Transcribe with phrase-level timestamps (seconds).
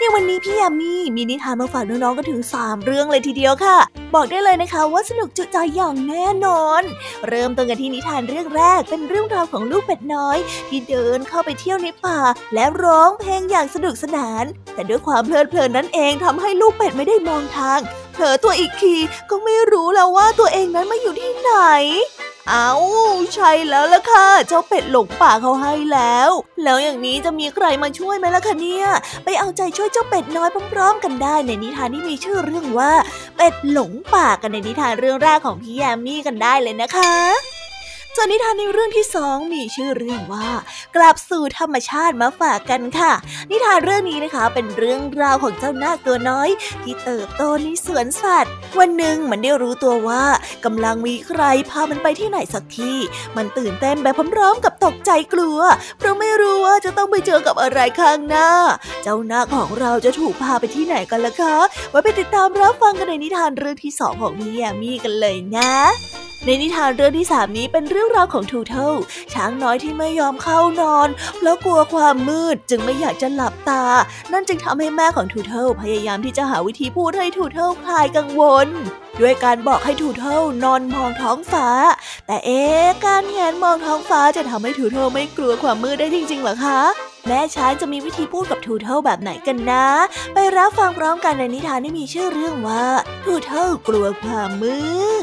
[0.00, 3.78] ในวันนี้พี่ยามีมีนิทานมาฝากน้องๆก็ถึง 3 เรื่องเลยทีเดียวค่ะ
[4.14, 6.82] บอกได้เลยนะคะว่าสนุกจุใจอย่างแน่นอน
[7.28, 10.36] เริ่มต้นกันที่นิทานเรื่องแรกเป็นเรื่องราวของลูกเป็ดน้อย
[10.68, 12.20] ที่เดินเข้าไปเที่ยวในป่า
[12.54, 14.44] และร้องเพลงอย่างสนุกสนาน
[14.74, 17.80] แต่ด้วยความเพลิดเพลินนั่นเองทำให้ลูกเป็ดไม่ได้มองทาง
[18.14, 18.94] เผลอตัวอีกที
[19.30, 21.52] ก็ไม่รู้แล้วว่าตัวเองนั้นมาอยู่ที่ไหน
[22.52, 22.72] เอา
[23.34, 26.30] ใช่แล้วล่ะค่ะ เจ้าเป็ดหลงป่าเขาให้แล้ว
[26.64, 28.86] แล้วอย่างนี้จะมีใครมาช่วยไหมล่ะคะเนี่ย
[29.24, 32.92] ไปเอาใจช่วยเจ้าเป็ดน้อยพร้อมๆ กันได้ในนิทานที่มีชื่อเรื่องว่า
[33.36, 37.57] เป็ดหลงป่ากันในนิทานเรื่องแรกของพี่แยมมี่กันได้เลยนะคะ
[38.20, 40.50] ส่วนนิทานในเรื่องที่สองมีชื่อเรื่องว่า
[40.96, 43.12] กลับสู่ธรรมชาติมาฝากกันค่ะ
[43.50, 46.48] นิทานเรื่องนี้นะคะเป็นเรื่องราวของเจ้านาคตัวน้อย
[46.82, 50.24] ที่เติบโตในสวนสัตว์ วันหนึ่งมันได้รู้ตัวว่า
[50.64, 52.98] กำลังมีใครพามันไปที่ไหนสักที่
[53.36, 55.58] มันตื่นเต้นแบบพร้อมๆกับตกใจกลัว
[55.98, 58.50] เพราะไม่รู้ว่าจะต้องไปเจอกับอะไรข้างหน้า
[59.02, 61.56] เจ้านาคของเราจะถูกพาไปที่ไหนกันล่ะคะ
[61.90, 65.72] ไว้ไปติดตามรับฟังกันในนิทานเรื่องที่สองของพี่แยมี่กันเลยนะ
[66.44, 68.94] ในนิทานเรื่องที่สามนี้เป็นเรื่องราวของทูเทิล
[69.34, 73.84] ช้างน้อยที่ไม่ยอมเข้านอน เพราะกลัวความมืดจึงไม่อยากจะหลับตา
[74.32, 78.68] นั่นจึงทำให้แม่ของทูเทิลพยายามที่จะหาวิธีพูดให้ทูเทิลคลายกังวล
[79.20, 81.68] ด้วยการบอกให้ทูเทิลนอนมองท้องฟ้า
[82.26, 82.62] แต่เอ๊
[83.04, 86.80] การแหงนมองท้องฟ้าจะทำให้ทูเทิลไม่กลัวความมืดได้จริงๆหรอคะ
[87.26, 89.86] แม่ช้างจะมีวิธีพูดกับทูเทิลแบบไหนกันนะ
[90.34, 92.84] ไปรับฟังพร้อมกันในนิทานที่มีชื่อเรื่องว่า
[93.24, 94.76] ทูเทิลกลัวความมื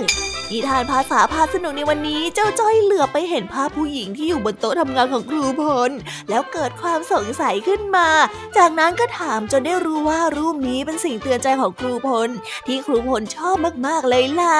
[0.03, 5.91] ด นิทานภาษาพาสนุกในวันนี้เจ้าจ้อยเหลือบไปเห็นภาพผู้หญิงที่อยู่บนโต๊ะทำงานของครูพล
[6.29, 8.09] แล้วเกิดความสงสัยขึ้นมา
[8.57, 12.29] จากนั้นก็ถามจนได้รู้ว่ารูปนี้เป็นสิ่งเตือนใจของครูพล
[12.67, 13.55] ที่ครูพลชอบ
[13.87, 14.59] มากๆเลยล่ะ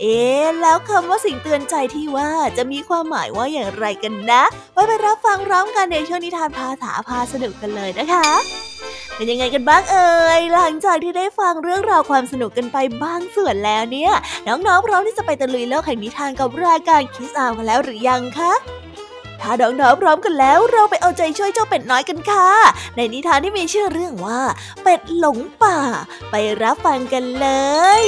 [0.00, 0.18] เอ๊
[0.62, 4.42] แล้วคำว่าสิ่งเตือนใจที่ว่าจะมีความหมายว่าอย่างไรกันนะ
[4.72, 8.28] ไว้ไปรับฟังร้องกันในช่วงนิทานภาษาพาสนุกกันเลยนะคะ
[9.16, 14.12] เป็นยังไงกันบ้างเอ่ย หลังจากที่ได้ฟังเรื่องราวความสนุกกันไปบางส่วนแล้วเนี่ย
[14.46, 18.52] น้องๆพร้อมที่จะไปตะลุยโลกแห่งนิทานกับรายการคิสอากันแล้วหรือยังคะ
[19.40, 22.48] ถ้าน้องๆพร้อมกันแล้วเราไปเอาใจช่วยเจ้าเป็ดน้อยกันค่ะ
[22.96, 24.40] ในนิทานที่มีชื่อเรื่องว่า
[24.82, 25.78] เป็ดหลงป่า
[26.30, 27.48] ไปรับฟังกันเล
[28.02, 28.04] ย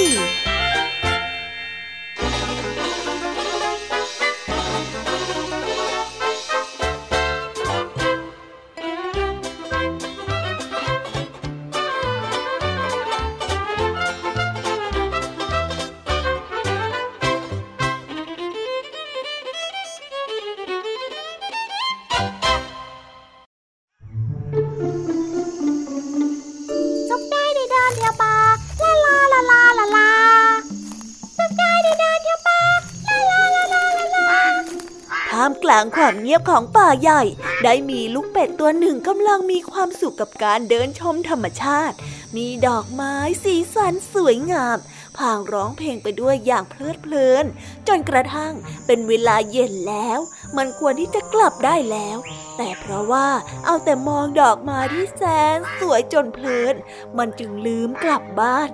[35.84, 37.22] งความเงียบของป่าใหญ่
[37.64, 41.96] ได้มีลูกเป็ดตัวหนึ่งกำลังมีความสุขกับการเดินชมธรรมชาติ
[42.36, 44.78] มีดอกไม้สีสันสวยงาม
[45.18, 47.44] พางร้องเพลงไปด้วยอย่างเพลิดเพลิน
[47.88, 48.54] จนกระทั่ง
[48.86, 50.18] เป็นเวลาเย็นแล้ว
[50.56, 52.18] มันควรที่จะกลับได้แล้ว
[52.56, 53.28] แต่เพราะว่า
[53.64, 55.22] เอาแต่มองดอกไม้ที่แส
[55.56, 56.74] นสวยจนเพลิน
[57.18, 58.70] มันจึงลืมกลับบ้าน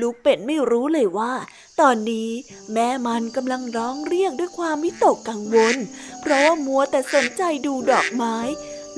[0.00, 1.32] ลูกเป็ดไม่รู้เลยว่า
[1.80, 2.30] ตอนนี้
[2.72, 5.76] แม่มันกำลังร้องเรียกด้วยความวิตกกังวล
[6.20, 8.36] เพราะว่ามัวแต่สนใจดูดอกไม้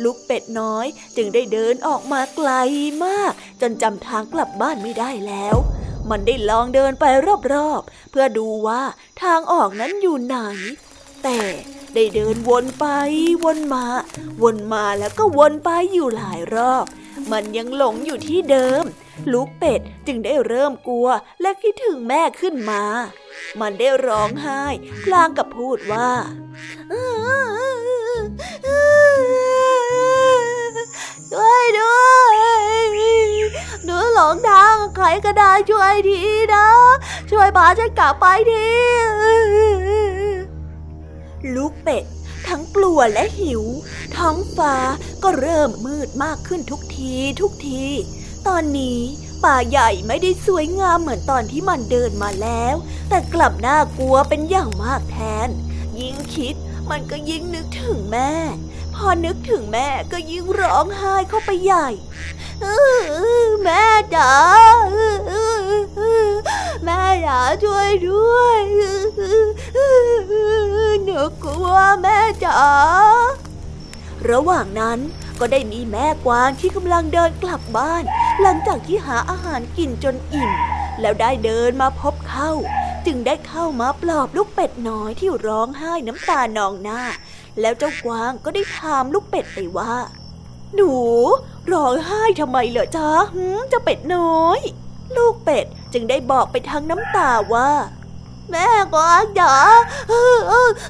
[0.02, 2.50] ลูกเป็ดน้อยจึงได้เดินออกมาไกล
[3.04, 5.56] มาก จนจำทางกลับบ้านไม่ได้แล้ว
[6.10, 7.04] มันได้ลองเดินไป
[7.52, 8.82] รอบๆ เพื่อดูว่า
[9.22, 10.36] ทางออกนั้นอยู่ไหน
[11.24, 11.40] แต่
[11.94, 12.86] ได้เดินวนไป
[13.44, 13.84] วนมา
[14.42, 16.84] วนมาแล้วก็วนไปอยู่หลายรอบ
[17.32, 18.84] มันยังหลงอยู่ที่เดิม
[19.32, 21.08] ลูกเป็ดจึงได้เริ่มกลัว
[21.40, 22.82] และคิดถึงแม่ขึ้นมา
[23.60, 24.62] มันได้ร้องไห้
[25.04, 26.10] พลางกับพูดว่า
[31.32, 32.36] ช่วยด้วย
[33.84, 36.20] หนูหลงทางใครก็ได้ช่วยที
[36.54, 36.68] นะ
[37.30, 38.68] ช่วยพาฉันกลับไปที
[41.54, 42.04] ลูกเป็ด
[42.48, 43.64] ทั้งกลัวและหิว
[44.16, 44.74] ท้องฟ้า
[45.22, 47.84] ก็เริ่มมืดมากขึ้นทุกทีทุกที
[48.48, 49.00] ตอนนี้
[49.44, 52.74] ป่าใหญ่ไม่ได้สวยงามเหมือนตอนที่มันเดินมาแล้ว
[53.08, 55.48] แต่กลับน่ากลัวเป็นอย่างมากแทน
[56.00, 56.54] ยิ่งคิด
[56.90, 58.32] มันก็ยิ่งนึกถึงแม่
[58.94, 61.88] พอนึกถึงแม่ก็ยิ่งร้องไห้เข้าไปใหญ่
[63.62, 63.84] แม่
[64.14, 64.32] จ๋า
[66.84, 68.60] แม่จ๋าช่วยด้วย
[71.04, 72.60] หนูกลัวแม่จ๋า
[74.30, 74.98] ระหว่างนั้น
[75.40, 78.04] ก็ได้มีแม่กวางที่กำลังเดินกลับบ้าน
[78.40, 80.50] หลังจากที่หาอาหารกินจนอิ่ม
[81.00, 82.50] แล้วได้เดินมาพบเข้า
[83.06, 87.02] จึงได้เข้ามาปลอบลูกเป็ดน้อยที่ร้องไห้น้ำตานองหน้า
[87.60, 89.92] แล้วเจ้ากวางก็ได้ถามลูกเป็ดไปว่า
[90.74, 90.92] หนู
[91.72, 93.10] ร้องไห้ทำไมเหรอจ๊ะ
[93.68, 94.60] เจ้าเป็ดน้อย
[95.16, 97.70] ลูกเป็ดจึงได้บอกไปทางน้ำตาว่า
[98.50, 99.54] แม่กวางจ๋า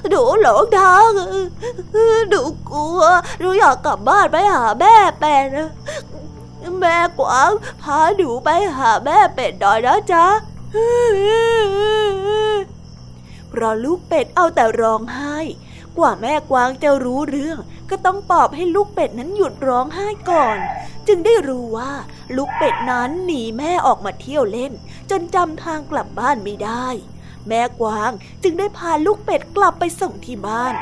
[0.09, 1.11] หนูหลงทาง
[2.29, 3.01] หนูกลัว
[3.39, 5.47] หนูอยากกลับบ้านไปหาแม่เป็ด
[6.79, 7.51] แม่กวาง
[7.81, 10.25] พาหนูไปหาแม่เป็ดหน่อยนะจ๊ะ
[13.49, 15.37] เพราะลูกเป็ดเอาแต่ร้องไห้
[15.97, 17.57] กว่าแม่กวางจะรู้เรื่อง
[17.89, 20.57] ก็ต้องปอบให้ลูกเป็ดนั้นหยุดร้องไห้ก่อน
[21.07, 21.91] จึงได้รู้ว่า
[22.35, 24.71] ลูกเป็ดนั้นหนีแม่ออกมาเที่ยวเล่น
[25.09, 26.87] จนจำทางกลับบ้านไม่ได้
[27.49, 28.11] แม่กวาง
[28.43, 30.73] จึงได้พาลูกเป็ดกลับไปส่งที่บ้าน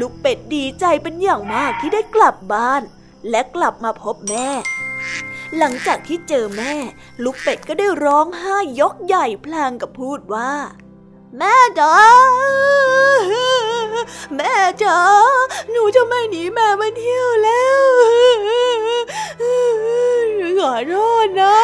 [0.00, 2.82] ลูกเป็ดดีใจเป็นอย่างมากที่ได้กลับบ้าน
[3.30, 4.48] และกลับมาพบแม่
[5.56, 6.74] หลังจากที่เจอแม่
[7.22, 10.52] ลูกเป็ดก็ได้ร้องไห้ยกใหญ่พลางกับพูดว่า
[11.38, 11.94] แม่จ๋า
[14.36, 14.52] แม่
[14.82, 14.98] จ๋า
[15.70, 17.82] หนูจะไม่หนีแม่มาเที่ยวแล้ว
[20.60, 20.94] ขอโท
[21.24, 21.56] ษนะ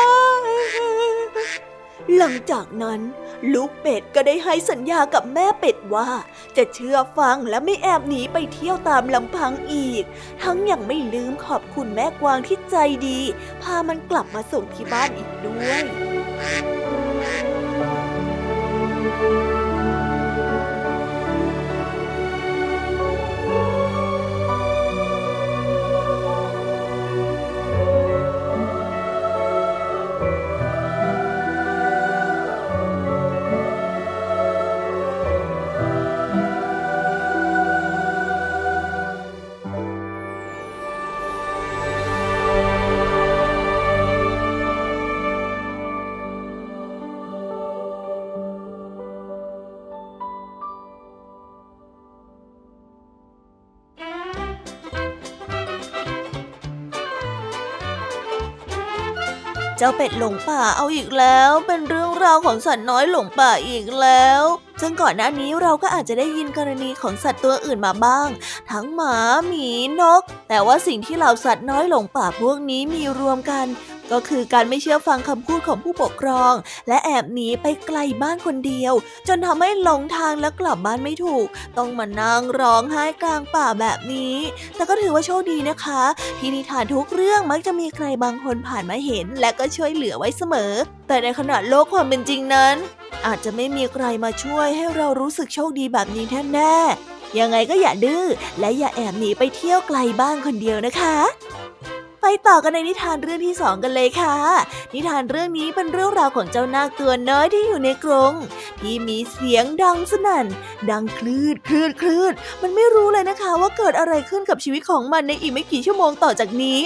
[2.17, 3.00] หลังจากนั้น
[3.52, 6.08] ลูกเป็ดก็ได้ให้สัญญากับแม่เป็ดว่า
[6.56, 10.04] จะเชื่อฟังและไม่แอบหนีไปเที่ยวตามลำพังอีก
[10.42, 13.20] ทั้งยังไม่ลืมขอบคุณแม่กวางที่ใจดี
[13.62, 15.82] พามันกลับมาส่งที่บ้านอีกด้วย
[59.84, 64.43] จ้าเป็ดหลงป่าเอาอีกแล้ว เป็นเรื่องราวของสัตว์น้อยหลงป่าอีกแล้ว
[64.81, 68.29] ซึ่งก่อนหน้านี้เราก็อาจจะได้ยินกรณีของสัตว์ตัวอื่นมาบ้าง
[68.73, 69.14] ทั้งหมา
[69.46, 69.69] หมี
[70.00, 73.67] นก แต่ว่าสิ่งที่เหล่าสัตว์น้อยหลงป่าพวกนี้มีรวมกัน
[74.12, 76.55] ก็คือการไม่เชื่อฟังคำพูดของผู้ปกครอง
[76.88, 78.93] และแอบหนีไปไกลบ้านคนเดียว
[79.29, 81.47] จนทำให้หลงทางและกลับบ้านไม่ถูก
[81.79, 84.37] ต้องมานั่งร้องไห้กลางป่าแบบนี้
[84.76, 86.03] แต่ก็ถือว่าโชคดีนะคะ
[86.38, 90.73] ที่นิทานทุกเรื่องมักจะมีใครบางคนผ่านมาเห็น และก็ช่วยเหลือไว้เสมอ
[91.09, 92.75] แต่ในขณะโลกความเป็นจริงนั้น
[93.26, 96.25] อาจจะไม่มีใครมาช่วยให้เรารู้สึกโชคดีแบบนี้
[96.55, 98.25] แน่ๆยังไงก็อย่าดื้อ
[98.61, 101.17] และอย่าแอบหนีไปเที่ยวไกลบ้านคนเดียวนะคะ
[102.22, 104.36] ไปต่อกันในนิทานเรื่องที่สองกันเลยค่ะ
[104.94, 108.34] นิทานเรื่องนี้เป็นเรื่องราวของเจ้านาคตัวน้อยที่อยู่ในกรง
[108.80, 110.46] ที่มีเสียงดังสนั่น
[110.90, 112.32] ดังคลื่นคลื่นคลื่น
[112.62, 116.78] มันไม่รู้เลยนะคะว่าเกิดอะไรขึ้นกับชีวิตของมันในอีกไม่กี่ชั่วโมงต่อจากนี้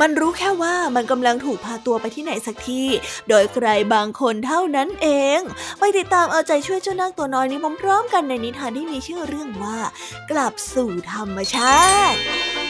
[0.00, 2.88] มันรู้แค่ว่ามันกำลังถูกพาตัวไปที่ไหนสักที่
[3.28, 5.08] โดยใครบางคนเท่านั้นเอ
[5.38, 5.40] ง
[5.78, 9.78] ไปติดตามเอาใจช่วยเจ้านาคตัวน้อยนี้พร้อมๆกันในนิทานที่มีชื่อเรื่องว่า
[10.30, 11.78] กลับสู่ธรรมชา
[12.12, 12.67] ติ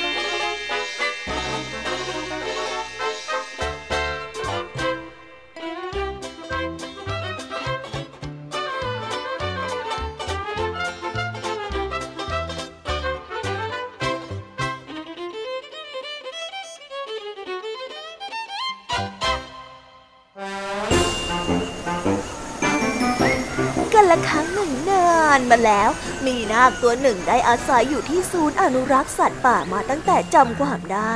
[24.10, 25.90] ละครั้งหนึ่งนานมาแล้ว
[26.26, 31.12] มีนาคตัวหนึ่งได้อาศัยอยู่ที่ศูนย์อนุรักษ์สัตว์ป่ามาตั้งแต่จำความได้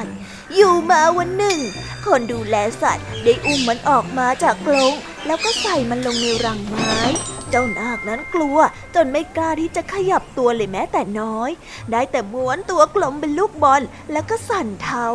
[0.54, 1.58] อยู่มาวันหนึ่ง
[2.06, 4.92] คนดูแลสัตว์ได้อุ้มมันออกมาจากกรง
[5.26, 6.94] แล้วก็ใส่มันลงในรังไม้
[7.50, 8.58] เจ้านาคนั้นกลัว
[8.94, 11.50] จนไม่กล้าที่จะขยับตัวเลยแม้แต่น้อย
[11.90, 13.82] ได้แต่ม้วนตัวกลมเป็นลูกบอล
[14.12, 15.06] แล้วก็สั่นเทา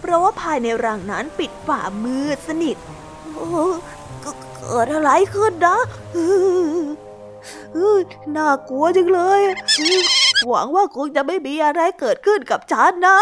[0.00, 2.76] เพราะว่าภายในรังนั้นปิดฝามืดสนิท
[3.34, 3.46] โอ้
[4.22, 5.78] เกิดอะไรขึ้นนะ
[8.36, 9.42] น่ากลัวจังเลย
[10.48, 13.18] หวังว่าคงจะไม่มีอะไรเกิดขึ้นกับฉันนะ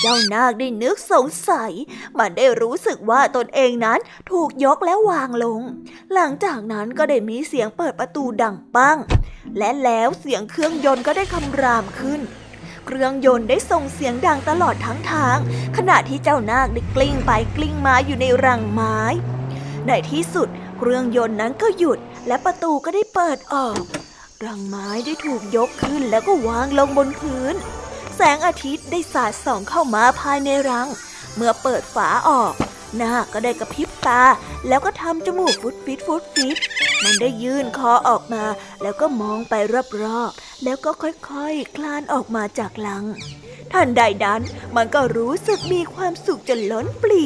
[0.00, 1.72] เจ้านาคได้นึกสงสัย
[2.18, 3.98] มันได้รู้สึกว่าตนเองนั้น
[4.30, 5.60] ถูกยกและวางลง
[6.14, 8.98] หลังจากนั้นก็ได้มีเสียงเปิดประตูดังปัง
[9.58, 12.20] และแล้วเสียงเครื่องยนต์ก็ได้คำรามขึ้น
[12.86, 15.38] เครื่องยนต์ได้ส่งเสียงดังตลอดทั้งทาง
[15.76, 18.98] ขณะที่เจ้านาคได้กลิ้งไปกลิ้งมาอยู่ในรังไม้
[19.86, 20.48] ในที่สุด
[20.78, 23.80] เครื่องยนต์นั้นก็หยุด และประตูก็ได้เปิดออก
[24.44, 27.54] รังไม้ได้ถูกยกขึ้นแล้วก็วางลงบนพื้น
[28.16, 30.88] แสงอาทิตย์ได้สาดส่องเข้ามาภายในรัง
[31.34, 32.52] เมื่อเปิดฝาออก
[32.96, 34.22] หน้าก็ได้กระพริบตา
[34.68, 36.58] แล้วก็ทำจมูกฟุดฟิตฟุดฟิต
[37.02, 38.44] มันได้ยื่นคอออกมา
[38.82, 39.54] แล้วก็มองไป
[40.02, 41.30] รอบๆแล้วก็ค่อยๆค
[41.76, 43.04] คลานออกมาจากลัง
[43.72, 44.40] ทันใดนั้น
[44.76, 47.24] มันก็รู้สึกมีความสุขจนล้นปลี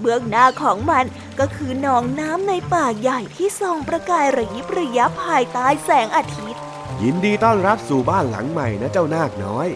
[0.00, 1.04] เบื้องหน้าของมัน
[1.38, 6.60] ก็คือหนองน้ำในป่าใหญ่ที่ส่องประกายระยิบระยับภายใต้แสงอาทิตย์
[7.02, 9.68] ยินดีต้อนรับสู่บ้านหลังใหม่นะเจ้านาคน้อย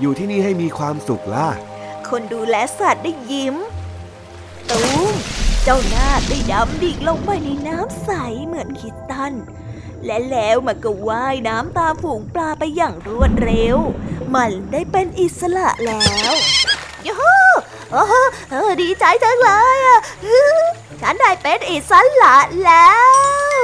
[0.00, 1.48] อยู่ที่นี่ให้มีความสุขล่ะ
[2.08, 3.56] คนดูแลสัตว์ได้ยิ้ม
[4.70, 5.14] ตูม
[5.64, 8.10] เจ้านาคได้ดำดิ่งลงไปในน้ำใส
[8.46, 9.32] เหมือนคิดตัน
[10.04, 13.78] และแล้วมันก็ว่ายน้ำตามฝูงปลาไปอย่างรวดเร็ว
[14.34, 16.32] มันได้เป็นอิสระแล้ว
[17.06, 17.43] ยูฮู
[18.50, 20.00] โอ้ดีใจจังเลยอะ
[21.00, 22.92] ฉันได้เป็นอิสระแล้
[23.54, 23.58] ว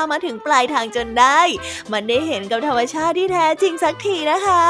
[0.00, 1.40] ามาถึงปลายทางจนได้
[1.92, 4.64] มันได้เห็นกับธรรมชาติที่แท้จริงสักทีนะคะ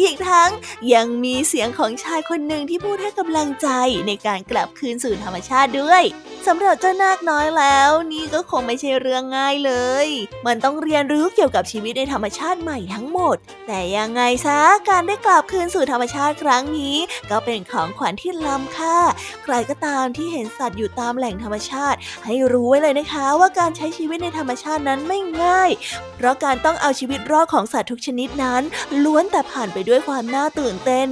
[0.00, 0.50] อีกทั้ง
[0.94, 3.68] ยังมีเสียงของชายคนหนึ่งที่พูดให้กำลังใจ
[4.06, 6.02] ในการกลับคืนสู่ธรรมชาติด้วย
[6.48, 9.72] สำหรับเจ้านาคน้อยแล้ว นี่ก็คงไม่ใช่เรื่องง่ายเล
[10.04, 10.06] ย
[10.46, 13.36] มันต้องเรียนรู้เกี่ยวกับชีวิตในธรรมชาติใหม่ทั้งหมด
[13.66, 14.60] แต่ยังไงซะ
[14.90, 16.96] การได้กลับคืนสู่ธรรมชาติครั้งนี้
[17.30, 18.98] ก็เป็นของขวัญที่ล้ำค่า
[19.44, 25.70] ใครก็ตามที่เห็นสัตว์อยู่ตามแหล่งธรรมชาติ ให้รู้ไว้เลยนะคะ ว่าการใช้ชีวิตในธรรมชาตินั้นไม่ง่าย
[26.16, 28.62] เพราะการต้องเอาชีวิตรอดของสัตว์ทุกชนิดนั้น
[29.04, 31.08] ล้วนแต่ผ่านไปด้วยความน่าตื่นเต้น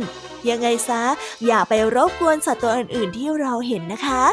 [0.50, 1.02] ยังไงซะ
[1.46, 4.24] อย่าไปรบกวนสัตว์ตัวอื่นๆที่เราเห็นนะคะ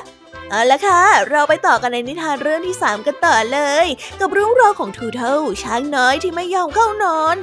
[0.51, 3.87] เอาละค่ะ เราไปต่อกันในนิทานเรื่องที่ 3 กันต่อเลย
[4.19, 7.37] กับเรื่องราวของทูเทิลช้างน้อยที่ไม่ยอมเข้านอน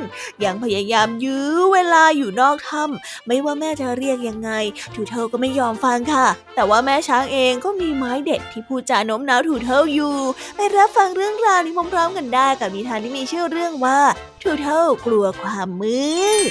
[0.45, 4.51] ยังพยายามยื้อเวลาอยู่นอกถ้ำไม่ว่าแม่จะเรียกยังไง
[4.95, 10.17] ทูเทิลก็ไม่ยอมฟังค่ะ แต่ว่าแม่ช้างเองก็มีไม้เด็ดที่พูดจาโน้มน้าวทูเทิลอยู่
[10.57, 13.99] ไปรับฟังเรื่องราวนี้พร้อมๆกันได้กับนิทานที่มีชื่อเรื่องว่า
[14.43, 16.01] ทูเทิลกลัวความมื
[16.49, 16.51] ด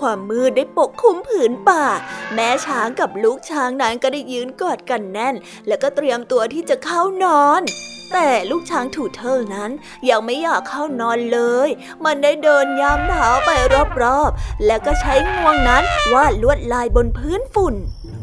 [0.00, 1.84] ความมืดได้ปกคลุมผืนป่า
[2.34, 5.34] แม่ช้างกับลูกช้างนั้นก็ได้ยืนกอดกันแน่น
[5.66, 7.62] แล้วก็เตรียมตัวที่จะเข้านอน
[8.12, 9.70] แต่ลูกช้างถูเทิลนั้น
[10.08, 11.68] ยังไม่อยากเข้านอนเลย
[12.04, 13.50] มันได้เดินย้ำเท้าไป
[14.02, 15.82] รอบๆ แล้วก็ใช้งวงนั้น
[16.12, 17.74] วาดลวดลายบนพื้นฝุ่น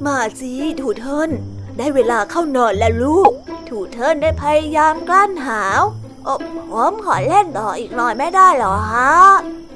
[0.05, 0.51] มาสิ
[0.81, 1.29] ถูเทิล
[1.77, 3.31] ได้เวลาเข้านอนแล้วลูก
[3.69, 5.81] ถูเทิลได้พยายามกลั้นหาว
[6.69, 9.13] ผมขอเล่นต่ออีกหน่อยไม่ได้หรอฮะ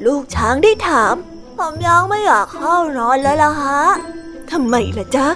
[0.05, 1.15] ลูกช้างได้ถาม
[1.59, 3.81] ผมยังไม่อยากเข้านอนแล้วล่ะฮะ
[4.51, 5.27] ทำไมล่ะจ๊ะ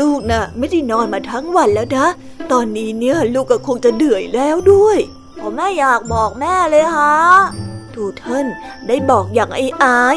[0.00, 2.06] ลูกนะ่ะไม่ได้นอนมาทั้งวันแล้วนะ
[2.52, 4.98] ตอนนี้เนี่ยลูกก็คงจะเดือยแล้วด้วย
[5.40, 7.14] ผมไม่อยากบอกแม่เลยฮะ
[7.94, 8.46] ทูเทิล
[8.86, 10.16] ได้บอกอย่างไอ้อาย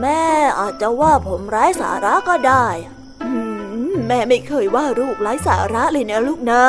[0.00, 0.24] แม่
[0.58, 2.66] อาจจะว่าผมไร้สาระก็ได้
[4.06, 6.62] แม่ไม่เคยว่าลูกไร้สาระเลยนะลูกนะ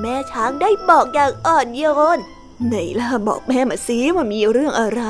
[0.00, 1.84] แม่ช้างได้บอกอย่างอ่อนโย
[2.16, 2.18] น
[2.66, 5.02] ไหนล่ะบอกแม่มาสิว่ามีเรื่องอะไร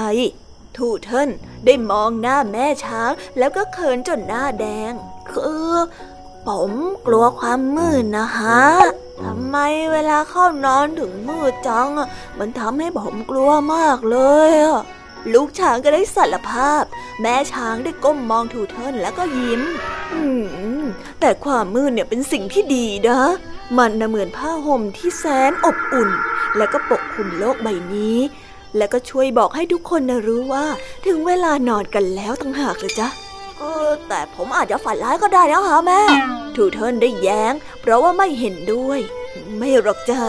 [0.76, 1.30] ทูเทิล
[1.64, 4.92] ได้มองหน้าแม่ช้างแล้วก็เขินจนหน้าแดง
[5.30, 5.72] คือ
[6.46, 6.72] ผม
[7.06, 8.64] กลัวความมืดนะฮะ
[9.22, 9.56] ทำไม
[9.92, 11.88] เวลาเข้านอนถึงมืดจัง
[12.38, 14.50] มันทำให้ผมกลัวมากเลย
[15.32, 16.84] ลูกช้างก็ได้สารภาพ
[17.22, 19.62] แม่ช้างได้ก้มมองทูเทิลแล้วก็ยิ้ม
[20.12, 20.22] อื
[20.82, 20.84] ม
[21.20, 23.20] แต่ความมืดเนี่ยเป็นสิ่งที่ดีนะ
[23.78, 26.10] มันน่ะเหมือนผ้าห่มที่แสนอบอุ่น
[26.56, 28.18] และก็ปกคลุมโลกใบนี้
[28.76, 30.66] และก็ช่วยบอกให้ทุกคนนะรู้ว่า
[31.06, 33.08] ถึงเวลานอนกันแล้วตั้งหากเลยจ้ะ
[33.58, 36.02] เออแต่ผมอาจจะฝันร้ายก็ได้นะคะแม่
[36.54, 39.00] ทูเทิลได้แย้ง เพราะว่าไม่เห็นด้วย
[39.58, 40.20] ไม่หรอกจ้ะ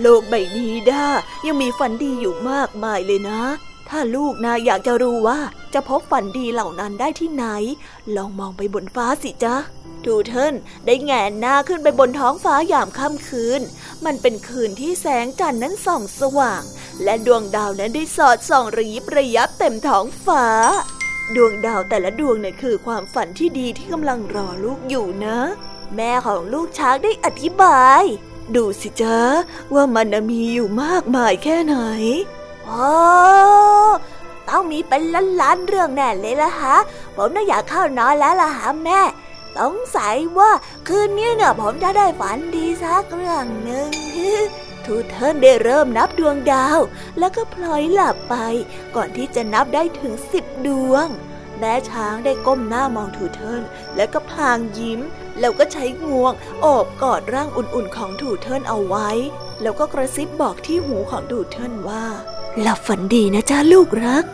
[0.00, 1.06] โลกใบนี้ด้า
[1.46, 3.40] ยังมีฝันดีอยู่มากมายเลยนะ
[3.88, 5.38] ถ้าลูกนะอยากจะรู้ว่า
[5.74, 7.44] จะพบฝันดีเหล่านั้นได้ที่ไหน
[8.16, 9.54] ลองมองไปบนฟ้าสิจ๊ะ
[10.04, 10.54] ทูเทิล
[10.86, 13.60] ได้แงนหน้าขึ้นไปบนท้องฟ้ายามค่ำคืน
[14.04, 16.62] มันเป็นคืนที่แสงจันทร์นั้นส่องสว่าง
[17.02, 20.46] และดวงดาวนั้นได้สอดส่องระยิบระยับเต็มท้องฟ้า
[21.34, 25.38] ดวงดาวแต่ละดวงเนี่ยคือความฝันที่ดีที่กำลังรอลูกอยู่นะ
[25.94, 28.02] แม่ของลูกช้างได้อธิบาย
[28.56, 29.18] ดูสิจ๊ะ
[29.74, 31.76] ว่ามันมีอยู่มากมายแค่ไหน
[32.64, 32.88] โอ้
[34.48, 35.02] ต้องมีเป็น
[35.40, 36.76] ล้านๆเรื่องแน่เลยละฮะ
[37.14, 39.00] ผมน่าอยากเข้านอนแล้วล่ะฮะแม่
[39.56, 40.50] สงสัยว่า
[40.88, 43.88] คืนนี้เนี่ยผมจะได้ฝันดีสักเรื่องหนึ่ง
[44.84, 46.78] ทูเทิร์นได้เริ่มนับดวงดาว
[47.18, 48.34] แล้วก็พลอยหลับไป
[48.94, 51.06] ก่อนที่จะนับได้ถึงสิบดวง
[51.58, 53.62] แม่ช้างได้ก้มหน้ามองทูเทิล
[53.96, 55.00] แล้วก็พลางยิ้ม
[55.40, 59.10] แล้วก็ใช้งวงโอบกอดร่างอุ่นๆของทูเทิร์นเอาไว้
[59.62, 62.04] แล้วก็กระซิบบอกที่หูของทูเทิร์นว่า
[62.60, 64.24] หลับฝันดีนะจ้าลูกรัก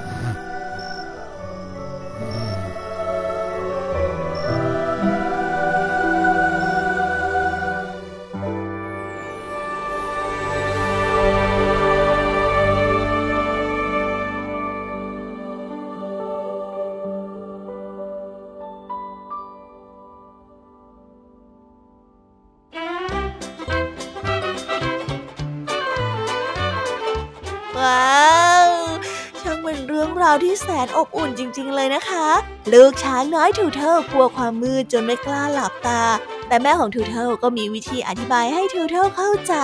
[30.65, 32.27] แสนอบอุ่นจริง ๆ เลยนะคะ
[32.73, 36.03] ลูกช้างน้อยทูเทิลกลัวความมืดจนไม่กล้าหลับตา
[36.49, 39.55] แต่แม่ของทูเทิลก็มีวิธีอธิบายให้ทูเทิลเข้าใจ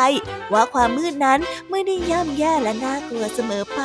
[0.53, 3.81] ว่าความมืดนั้นไม่ได้ย่ำแย่และน่ากลัวเสมอไป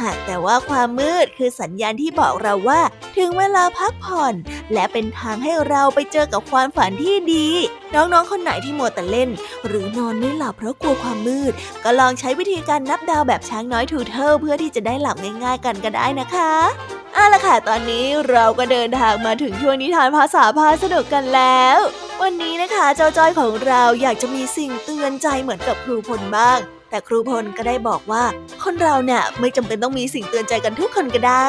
[0.00, 2.80] หากแต่ว่าความมืดคือสัญญาณที่บอกเราว่า
[3.16, 4.34] ถึงเวลาพักผ่อน
[4.72, 7.48] และเป็นทางให้เราไปเจอกับความฝันที่ดี
[7.94, 9.30] น้องๆคนไหนที่มัวแต่เล่น
[9.66, 11.52] หรือนอนไม่หลับเพราะกลัวความมืด
[11.84, 21.78] ก็ลองใช้วิธีการนับดาวแบบช้างน้อยทูเทิลเพื่อที่จะได้หลับง่าย ๆ กันก็ได้นะคะ เอาละค่ะ ตอนนี้เราก็เดินทางมาถึงช่วงนิทานภาษาพาสนุกกันแล้ว
[22.22, 26.58] วันนี้นะคะเจ้าจ้อยของเราอยากจะมีสิ่งเตือนใจเหมือนกับครูพลบ้าง
[26.90, 28.24] แต่ครูพลก็ได้บอกว่า
[28.64, 31.46] คนเราเนี่ยไม่จำเป็นต้องมีสิ่งเตือนใจกันทุกคนก็ได้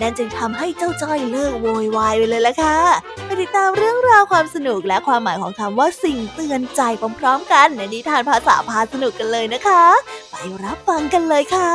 [0.00, 2.78] นั่นจึงทำให้เจ้าจ้อยเลิกโวยวายไปเลยละค่ะ
[3.24, 6.82] ไปติดตามเรื่องราวความสนุกและความหมายของคำว่าสิ่งเตือนใจ
[7.20, 9.84] พร้อมๆกันในนิทานภาษาพาสนุกกันเลยนะคะ
[10.30, 11.72] ไปรับฟังกันเลยค่ะ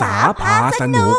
[0.00, 1.18] ษาพาสนุก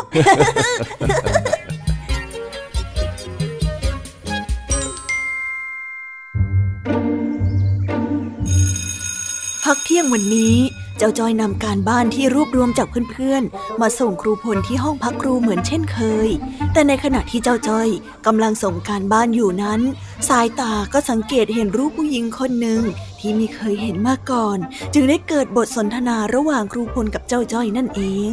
[9.64, 10.56] พักเที่ยงวันนี้
[10.98, 16.28] เจ้าจอยนำการบ้านที่รวบรวมจากเพื่อนๆ มาส่งครูพลที่ห้องพักครูเหมือนเช่นเคย
[16.72, 17.88] แต่ในขณะที่เจ้าจอย
[18.26, 19.80] กำลังส่งการบ้านอยู่นั้น
[20.28, 22.82] สายตาก็สังเกตเห็นรูปผู้หญิงคนหนึ่ง
[23.18, 24.58] ที่ไม่เคยเห็นมาก่อน
[24.94, 28.02] จึงได้เกิดบทสนทนาระหว่างครูพลกับเจ้าจ้อยนั่นเอ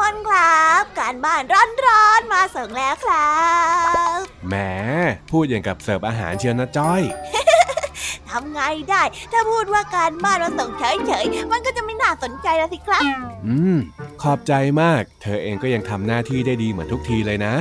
[0.00, 1.42] ครูพลครับ การบ้าน
[1.86, 3.38] ร้อนๆมาส่งแล้วครั
[4.16, 4.54] บแหม
[5.30, 7.02] พูดอย่างกับเสิร์ฟอาหารเชียวนะจ้อย
[8.28, 8.60] ทำไง
[8.90, 13.02] ได้ ถ้าพูดว่าการบ้านมาส่งเฉยๆ มันก็จะไม่น่าสนใจแล้วสิครับ
[13.46, 13.76] อืม
[14.22, 17.54] ขอบใจมาก เธอเองก็ยังทำหน้าที่ได้ดีเหมือนทุกทีเลยนะ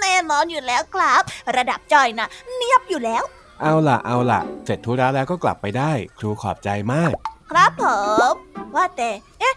[0.00, 1.22] แน่นอนอยู่แล้วครับ
[1.56, 3.22] ระดับจอยนะเนียบอยู่แล้ว
[3.62, 7.10] เอาล่ะ เอาล่ะ เสร็จธุระแล้วก็กลับไปได้ ครูขอบใจมาก
[7.50, 7.84] ครับผ
[8.32, 8.34] ม
[8.76, 9.54] ว่าแต่ เอ๊ะ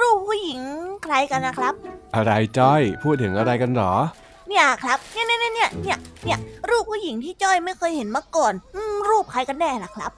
[0.00, 0.60] รูปผู้หญิง
[1.04, 1.74] ใครกันนะครับ
[2.14, 3.94] อะไรจ้อยพูดถึงอะไรกันหรอ
[4.48, 6.38] เนี่ยครับเนี่ยเนี่ยเนี่ยเนี่ยเนี่ย
[6.70, 8.52] รูปผู้หญิงที่จ้อยไม่เคยเห็นมาก่อน
[9.08, 10.10] รูปใครกันแน่ล่ะครับ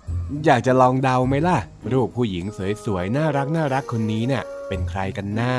[0.44, 1.58] อยากจะลองเดาไหมล่ะ
[1.92, 2.44] รูปผู้หญิง
[2.84, 5.52] สวยๆน่ารักน่ารักคนนี้เนี่ยเป็นใครกันน้า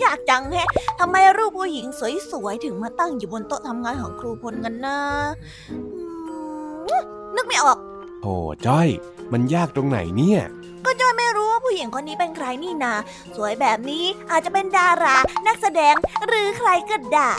[0.00, 0.68] อยากจังแฮะ
[1.00, 1.86] ทำไมรูปผู้หญิง
[2.32, 4.98] สวยๆถึงมาตั้งอยู่บนโต๊ะทำงานของครูพลกันนะ
[7.36, 7.78] นึกไม่ออก
[8.22, 8.34] โอ้
[8.66, 8.88] จ้อย
[9.32, 10.40] มันยากตรงไหนเนี่ย
[10.84, 12.94] ก็จ้อยไม่รู้ว่าผู้หญิงคนนี้เป็นใครนี่นา
[13.36, 15.94] สวยแบบนี้อาจจะเป็นดารา นักแสดง
[16.26, 17.30] หรือใครก็ได้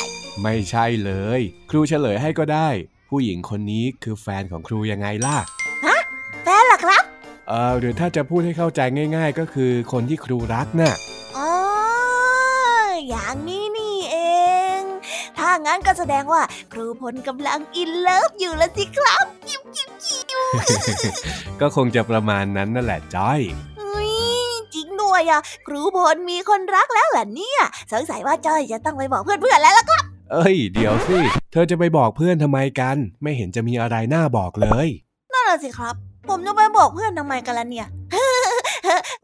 [0.41, 2.70] ไม่ใช่เลย ครูเฉลยให้ก็ได้
[3.10, 5.38] ผู้หญิงคนนี้คือแฟนของครูยังไงล่ะ
[5.86, 5.98] ฮะ
[6.44, 7.04] แฟนหรอครับ
[7.50, 8.82] เออหรือถ้าจะพูดให้เข้าใจ
[9.15, 10.94] ง่าย ๆ ก็คือคนที่ครูรักนะ่ะ
[11.38, 11.52] อ๋อ
[13.08, 13.61] อย่างนี้นี่เองถ้า
[15.66, 16.42] งั้นก็แสดงว่า
[16.74, 19.90] ครูพลกำลังอินเลิฟอยู่ละสิครับยิ้มยิ้ม
[21.62, 23.40] ก็คงจะประมาณนั้นนั่นแหละจ้อย
[24.74, 27.62] จริงด้วยอะ ครูพลมีคนรักแล้วเหรอเนี่ย
[27.92, 31.18] สงสัยว่าจ้อยจะต้องไปบอกเพื่อนๆแล้วล่ะครับเอ้ย เดี๋ยวสิ
[31.52, 34.88] เธอจะไปบอกเพื่อนทำไมกัน ไม่เห็นจะมีอะไรน่าบอกเลย
[35.34, 35.96] นั่นแหละสิครับ
[36.30, 37.88] ผมจะไปบอกเพื่อนทำไมกันล่ะเนี่ย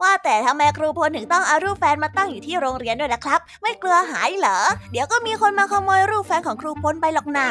[0.02, 4.58] ว่าแต่ทำไมครูพลถึงต้องเอารูปแฟนมาตั้งอยู่ที่โรงเรียนด้วยล่ะครับ ไม่กลัวหายเหรอ
[4.92, 7.46] เดี๋ยวก็มีคนมาขโมยรูปแฟนของครูพลไปหรอกนะ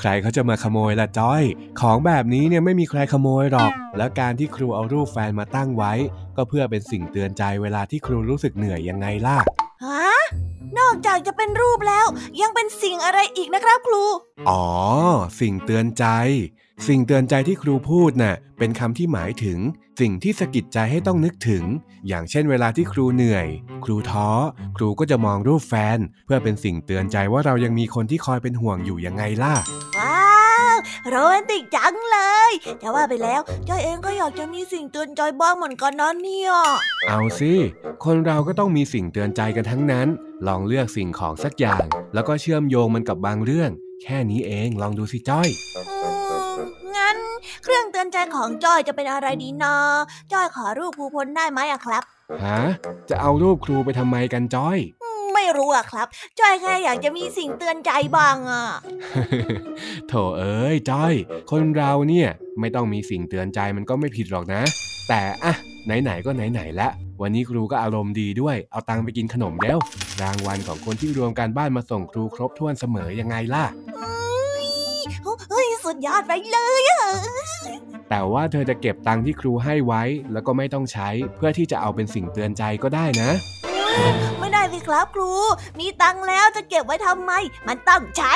[0.00, 1.42] ใครเขาจะมาขโมยล่ะจ้อย
[1.80, 5.92] ของแบบนี้เนี่ยไม่มีใครขโมยหรอก แล้วการที่ครูเอารูปแฟนมาตั้งไว้
[6.36, 9.38] ก็เพื่อเป็นสิ่งเตือนใจเวลาที่ครูรู้สึกเหนื่อยยังไงล่ะ
[9.84, 10.12] ฮะ
[10.78, 12.06] นอกจากจะเป็นรูปแล้ว
[12.40, 14.04] ยังเป็นสิ่งอะไรอีกนะครับครู
[14.48, 14.64] อ๋อ
[15.40, 16.06] สิ่งเตือนใจ
[16.88, 19.58] สิ่งเตือนใจที่ครูพูดน่ะเป็นคำที่หมายถึง
[20.00, 21.64] สิ่งที่สะกิดใจให้ต้องนึกถึง
[22.08, 23.46] อย่างเช่นเวลาที่ครูเหนื่อย
[23.84, 24.28] ครูท้อ
[24.76, 29.54] ครูก็จะมองรูปแฟน เพื่อเป็นสิ่งเตือนใจว่าเรายังมีคนที่คอยเป็นห่วงอยู่ยังไงล่ะ
[29.98, 30.18] ว้า
[30.74, 30.76] ว
[31.08, 36.52] โรแมนติกจังเลยแต่ว่าไปแล้วจอยเองก็อยากจะมีสิ่งเตือนใจบ้างเหมือนกันนะเนี่ย
[37.08, 37.52] เอาสิ
[38.04, 40.08] คนเราก็ต้องมีสิ่งเตือนใจกันทั้งนั้น
[40.46, 41.84] ลองเลือกสิ่งของสักอย่าง
[42.14, 43.70] แล้วก็เชื่อมโยงมันกับบางเรื่อง
[44.02, 45.48] แค่นี้เองลองดูสิจ้อย
[46.96, 47.16] งั้น
[47.62, 49.76] เครื่องเตือนใจของจ้อยจะเป็นอะไรดีนะ
[50.32, 52.02] จ้อยขอรูปครูพลได้ไหมอะครับ
[52.44, 52.60] ฮะ
[53.10, 54.78] จะเอารูปครูไปทำไมกันจ้อย
[55.34, 56.06] ไม่รู้อะครับ
[56.40, 58.64] จ้อยแค่อยากจะมีสิ่งเตือนใจบ้างอะ
[60.08, 61.14] โถเอ้ยจ้อย
[61.50, 62.28] คนเราเนี่ย
[62.60, 64.62] ไม่ต้องมีสิ่งเตือนใจมันก็ไม่ผิดหรอกนะ
[65.08, 65.52] แต่อะ
[65.86, 66.88] ไหนๆก็ไหนๆละ
[67.22, 69.78] วันนี้ครูก็อารมณ์ดีด้วย เอาตังไปกินขนมแล้ว
[70.22, 73.64] รางวัลของคนที่รวมการบ้านมาส่งครูครบถ้วนเสมอยังไงล่ะ
[75.50, 75.59] เฮ้ย
[75.90, 77.04] สุดยอดไปเลยอะ
[78.10, 83.30] แต่ว่าเธอจะเก็บตังที่ครูให้ไว้ แล้วก็ไม่ต้องใช้เพื่อที่จะเอาเป็นสิ่งเตือนใจก็ได้นะ
[84.38, 85.32] ไม่ได้สิครับครู
[85.78, 87.32] มีตังแล้วจะเก็บไว้ทำไม
[87.68, 88.34] มันต้องใช้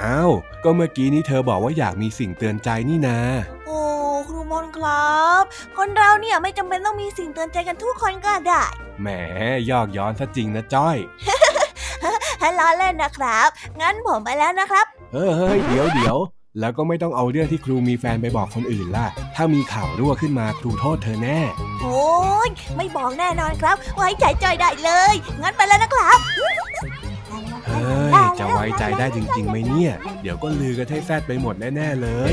[0.00, 0.32] อ้าว
[0.64, 3.18] ก็เมื่อกี้นี้เธอบอกว่าอยากมีสิ่งเตือนใจนี่นา
[3.66, 3.80] โอ้
[4.28, 5.42] ครูมนครับ
[5.76, 8.62] คนเราเนี่ยไม่จำเป็นต้องมีสิ่งเตือนใจกันทุกคนก็ได้
[9.00, 9.08] แหม
[9.70, 10.96] ยอกย้อนซะจริงนะจ้อย
[12.40, 13.48] ให้ล้อเล่นนะครับ
[13.80, 16.18] งั้นผมไปแล้วนะครับ เฮ้ยเดี๋ยวเดี๋ยว
[16.58, 21.38] แล้วก็ไม่ต้องเอาเรื่องที่ครูมีแฟนไปบอกคนอื่นล่ะ ถ้ามีข่าวรั่วขึ้นมาครูโทษเธอแน่
[21.82, 22.02] โอ้
[22.46, 26.18] ยไม่บอกแน่นอนครับ ไว้ใจใจได้เลย งั้นไปแล้วนะครับ
[27.66, 32.32] เฮ้ย จะไว้ใจได้จริงๆไหมเนี่ย เดี๋ยวก็ลือกันให้แซดไปหมดแน่ ๆ เลย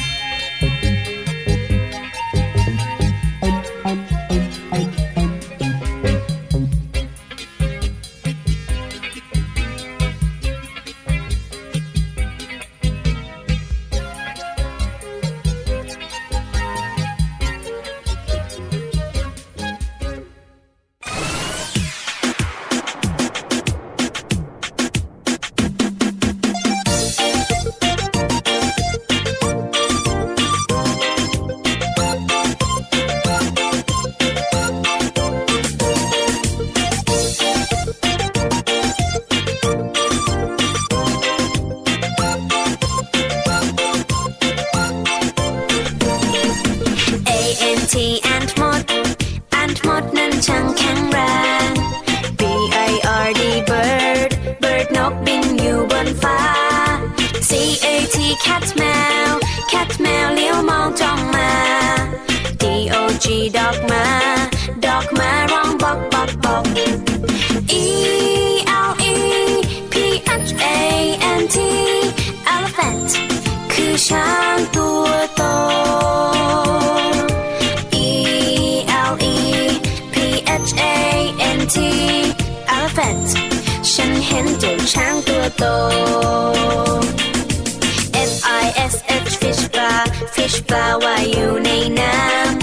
[91.31, 92.13] อยู่ในน้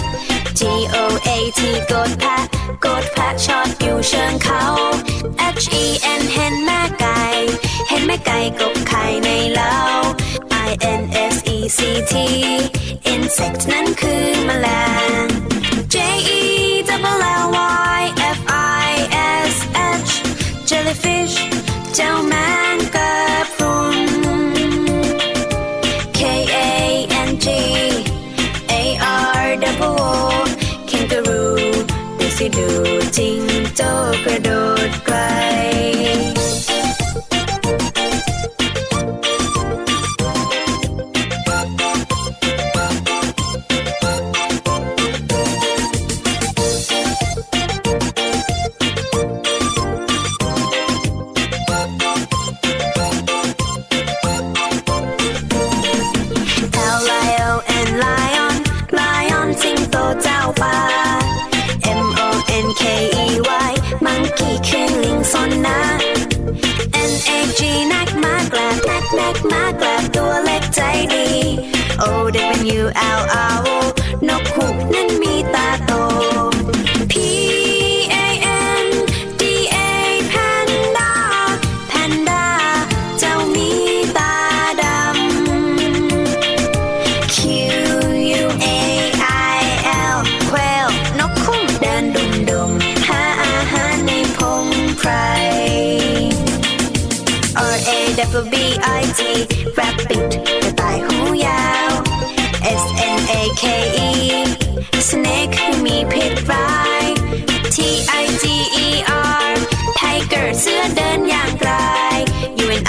[0.07, 0.61] ำ G
[0.95, 0.97] O
[1.29, 1.61] A T
[1.93, 2.39] กดแพะ
[2.85, 4.65] กดแพะชอดอยู่เชิงเขา
[5.63, 5.85] H E
[6.21, 7.23] N เห็นแม่ไก่
[7.89, 9.77] เห็นแม่ไก่กบไข่ในเล้า
[10.69, 11.03] I N
[11.35, 11.81] S E C
[12.13, 12.15] T
[13.13, 14.69] insect นั้นคือแมล
[15.23, 15.27] ง
[15.93, 15.97] J
[16.39, 16.43] E
[16.89, 17.47] double L
[17.97, 18.01] Y
[18.37, 18.41] F
[18.87, 18.91] I
[19.53, 19.55] S
[20.09, 20.13] H
[20.69, 21.37] jellyfish
[21.95, 22.35] เจ้าแม
[22.75, 23.13] งกะ
[23.55, 23.98] พรุน
[32.57, 32.69] ดู
[33.19, 33.41] จริง
[33.77, 33.83] โจ
[34.25, 34.51] กระโด
[34.89, 35.17] ดไกล
[69.29, 70.81] ล็กมากกลับตัวเล็กใจ
[71.15, 71.27] ดี
[71.99, 72.85] โอ้เด็กเป็น U
[73.19, 73.21] L
[73.53, 73.88] R O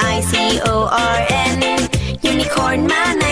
[0.01, 1.89] I C O R N.
[2.21, 3.28] Unicorn Man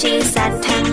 [0.00, 0.83] she said ten